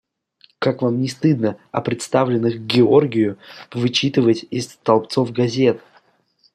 [0.57, 3.37] Как вам не стыдно о представленных к Георгию
[3.71, 5.79] вычитывать из столбцов газет?!